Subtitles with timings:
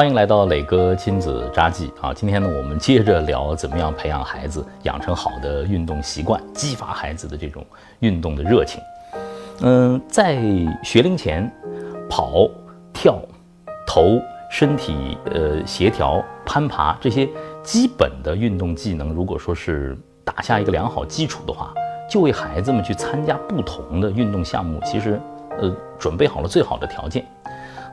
[0.00, 2.10] 欢迎来到磊哥亲子札记啊！
[2.14, 7.62] 今天呢，我们接着聊怎么样培养孩子养成好的运动习惯，激发孩子的这种
[7.98, 8.80] 运动的热情。
[9.60, 10.40] 嗯，在
[10.82, 11.52] 学龄前，
[12.08, 12.48] 跑、
[12.94, 13.20] 跳、
[13.86, 14.18] 投、
[14.50, 17.28] 身体呃协调、攀爬这些
[17.62, 19.94] 基本的运动技能，如果说是
[20.24, 21.74] 打下一个良好基础的话，
[22.08, 25.20] 就为孩子们去参加不同的运动项目，其实
[25.60, 27.22] 呃准备好了最好的条件。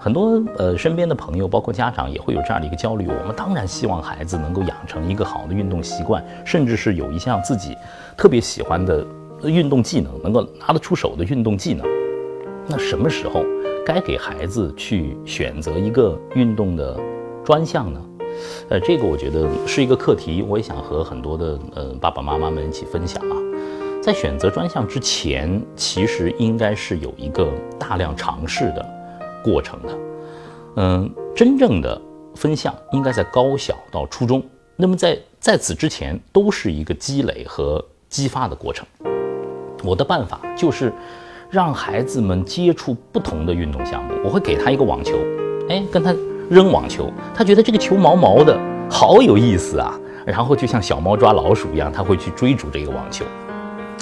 [0.07, 3.05] 很多呃身边的朋友，包括家长，也会有这样的一个焦虑。
[3.07, 7.75] 我们当然希望孩子能够养成一个好的运动习惯，甚至是有一项自己
[8.16, 9.05] 特别喜欢的
[9.43, 11.85] 运动技能，能够拿得出手的运动技能。
[12.67, 13.43] 那什么时候
[13.85, 16.97] 该给孩子去选择一个运动的
[17.44, 18.02] 专项呢？
[18.69, 23.35] 呃，这个我觉得是一个课题，我也想和很多的呃爸爸妈妈们一起分享啊。
[24.02, 28.94] 在选择专项之前，其实应该是有一个大量尝试的。
[29.47, 29.97] 过程的，
[30.75, 31.99] 嗯，真正的
[32.35, 34.44] 分项应该在高小到初中，
[34.75, 38.85] 那么在在此之前都是一个积累和激发的过程。
[39.83, 40.91] 我的办法就是
[41.49, 45.17] 让孩子们接触不同的运动项目，我会给他一个网球，
[45.69, 46.13] 哎，跟他
[46.50, 53.23] 扔网球，他觉得这个球毛毛的好有意思啊，然后就像小猫抓老鼠一样，他会去追逐这个网球。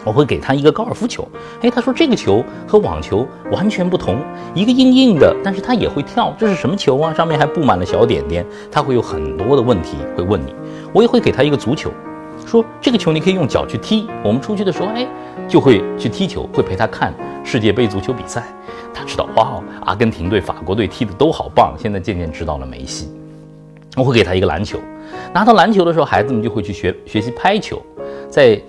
[0.05, 1.27] 我会给他一个高尔夫球，
[1.61, 4.21] 哎，他说这个球和网球完全不同，
[4.53, 7.11] 一个硬硬的，但是它也会跳，这是什么球啊？
[7.11, 10.53] 上面还布满了小点点，他会有很多的问题会问你。
[10.93, 11.89] 我也会给他一个足球，
[12.45, 15.07] 说这个球你可以用脚去踢，我们出去的时候，哎，
[15.47, 17.11] 就会去踢球，会陪他看
[17.43, 18.43] 世界杯足球比赛，
[18.93, 23.09] 他知道哇，阿根廷队、法国队踢的都好棒，现在渐渐知道了梅西。
[23.97, 24.77] 我会给他一个篮球，
[25.33, 27.81] 拿到篮球的时候，孩子们就会去学学习拍球，
[28.29, 28.61] 在。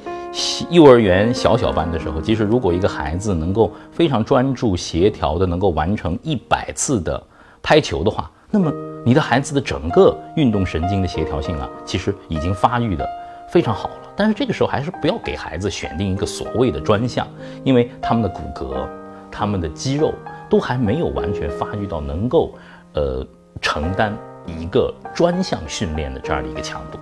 [0.70, 7.22] 幼儿园小小班的时候，其实如果一个孩子能够非常专注、协调的能够完成一百次的
[7.62, 8.72] 拍球的话，那么
[9.04, 13.08] 你的孩子的整个运动神经的协调性啊，其实已经发育的
[13.48, 13.94] 非常好了。
[14.14, 17.26] 但是这个时候还是不要给孩子选定一个所谓的专项，
[17.64, 18.86] 因为他们的骨骼、
[19.30, 20.12] 他们的肌肉
[20.48, 22.54] 都还没有完全发育到能够
[22.94, 23.26] 呃
[23.60, 26.98] 承担一个专项训练的这样的一个强度。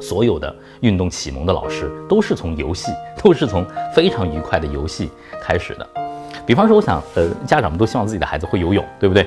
[0.00, 2.90] 所有的运动启蒙的老师都是从游戏，
[3.22, 5.10] 都是从非常愉快的游戏
[5.42, 5.86] 开始的。
[6.46, 9.26] 比方说，我想，呃，家长们都希望自己的孩子会游泳，对不对？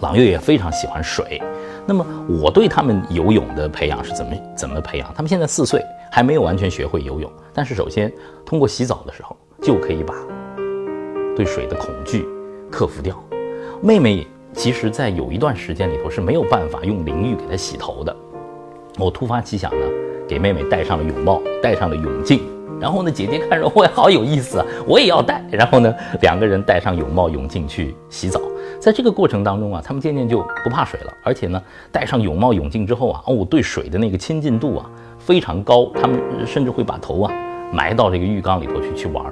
[0.00, 1.42] 朗月也非常喜欢水。
[1.86, 5.12] 那么，我对他们游泳的培养是怎么怎么培养？
[5.14, 7.30] 他们现在四岁，还没有完全学会游泳。
[7.52, 8.12] 但是，首先
[8.44, 10.14] 通过洗澡的时候，就可以把
[11.36, 12.26] 对水的恐惧
[12.70, 13.18] 克服掉。
[13.80, 18.14] 妹妹其实，在有一段时间里头是没有办法用淋浴给她洗头的。
[18.98, 19.86] 我突发奇想呢，
[20.26, 22.40] 给妹妹戴上了泳帽，戴上了泳镜，
[22.80, 25.44] 然后呢，姐姐看着我也好有意思啊，我也要戴。
[25.52, 28.40] 然后呢，两个人戴上泳帽、泳镜去洗澡。
[28.80, 35.90] 在这个过程当中啊，他们渐渐就不怕水了，而且呢，戴上泳帽、泳镜之后啊，哦，对水的那个亲近度啊非常高。
[35.94, 37.32] 他们甚至会把头啊
[37.72, 39.24] 埋到这个浴缸里头去去玩。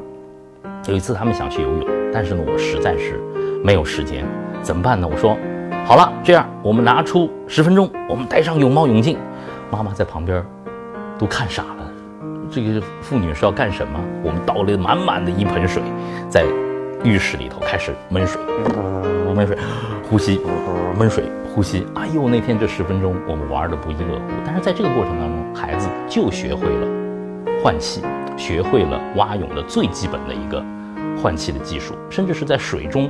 [0.89, 3.21] 有一次他们想去游泳，但是呢，我实在是
[3.65, 4.25] 没有时间，
[4.63, 5.09] 怎么办呢？
[5.11, 5.37] 我说，
[5.87, 9.17] 好了，这样我们拿出十分钟，我们戴上泳帽、泳镜。
[9.71, 10.45] 妈妈在旁边
[11.17, 11.93] 都看傻了，
[12.51, 14.01] 这个妇女是要干什么？
[14.25, 15.81] 我们倒了满满的一盆水，
[16.29, 16.45] 在
[17.05, 18.43] 浴室里头开始闷水，
[19.33, 19.57] 闷水，
[20.11, 20.41] 呼吸，
[20.99, 21.23] 闷水，
[21.55, 21.87] 呼吸。
[21.95, 24.25] 哎呦，那天这十分钟我们玩的不亦乐乎。
[24.45, 26.89] 但是在这个过程当中，孩子就学会了
[27.63, 28.03] 换气，
[28.37, 30.61] 学会了蛙泳的最基本的一个
[31.23, 33.09] 换气的技术，甚至是在水中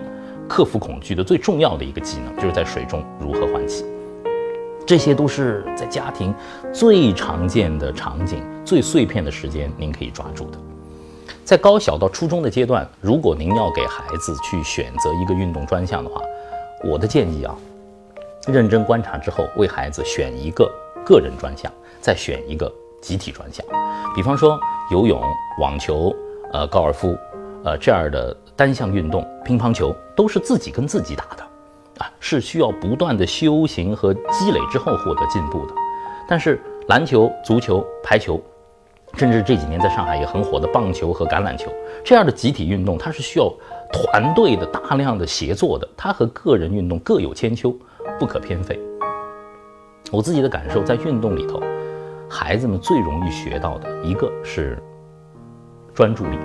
[0.49, 3.85] 克服恐惧的最重要的一个技能，就是在水中如何换气。
[4.87, 6.33] 这些都是在家庭
[6.73, 10.59] 最常见的场景、最碎片的时间，您可以抓住的。
[11.45, 16.21] 在高小到初中的阶段，如果您要给孩子去选择一个运动专项的话，
[16.85, 17.55] 我的建议啊，
[18.47, 20.73] 认真观察之后，为孩子选一个
[21.05, 21.71] 个人专项，
[22.01, 23.67] 再选一个集体专项。
[24.15, 24.59] 比方说
[24.91, 25.21] 游泳、
[25.61, 26.15] 网球、
[26.53, 27.17] 呃高尔夫、
[27.65, 31.43] 呃这样的单项运动，乒乓球都是自己跟自己打的。
[31.99, 35.75] 啊，是需要不断的修行和积累之后获得进步的。
[36.29, 38.39] 但是篮球、足球、排球，
[39.15, 41.73] 甚至这几年在上海也很火的棒球和橄榄球
[42.05, 43.51] 这样的集体运动，它是需要
[43.93, 45.89] 团队的大量的协作的。
[45.97, 47.75] 它和个人运动各有千秋，
[48.19, 48.79] 不可偏废。
[50.11, 51.63] 我自己的感受，在运动里头，
[52.29, 54.79] 孩子们最容易学到的一个是
[55.95, 56.37] 专注力。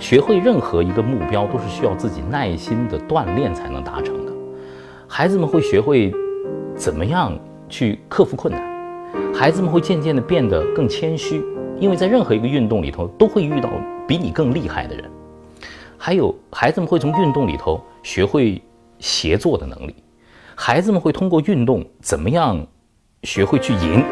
[0.00, 4.32] 学会任何一个目标，都是需要自己耐心的锻炼才能达成的。
[5.06, 6.12] 孩子们会学会
[6.74, 7.38] 怎么样
[7.68, 8.60] 去克服困难，
[9.34, 11.44] 孩子们会渐渐的变得更谦虚，
[11.78, 13.68] 因为在任何一个运动里头都会遇到
[14.08, 15.04] 比你更厉害的人。
[15.98, 18.60] 还有，孩子们会从运动里头学会
[18.98, 19.94] 协作的能力，
[20.54, 22.66] 孩子们会通过运动怎么样
[23.24, 24.02] 学会去赢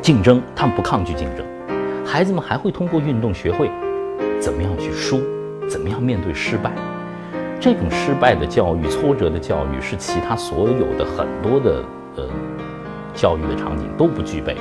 [0.00, 1.44] 竞争，他们不抗拒竞争。
[2.06, 3.68] 孩子们还会通过运动学会
[4.40, 5.20] 怎么样去输，
[5.68, 6.72] 怎么样面对失败。
[7.60, 11.82] 这种失败的教育、挫折的教育是其他所有的很多的
[12.16, 12.28] 呃
[13.14, 14.60] 教育的场景都不具备的。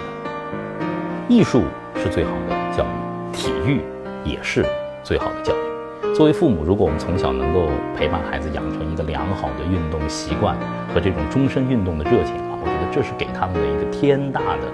[1.28, 1.64] 艺术
[1.96, 3.82] 是最好的教育，体育
[4.24, 4.66] 也是
[5.04, 6.14] 最好的教育。
[6.14, 7.68] 作为父母，如果我们从小能够
[7.98, 10.56] 陪伴孩子养成一个良好的运动习惯
[10.94, 14.68] 和这种终身运动的热情啊，我觉得这是给他们的一个天大的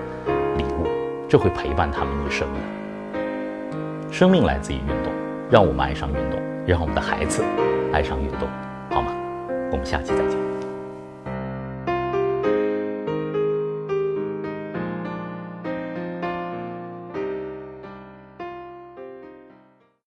[0.58, 0.86] 礼物，
[1.30, 2.60] 这会陪伴他们一生的。
[4.12, 5.14] 生命来自于运动，
[5.52, 7.44] 让我们爱上运动，让我们的孩子。
[7.94, 8.48] 爱上运动，
[8.90, 9.12] 好吗？
[9.72, 10.59] 我们下期再见。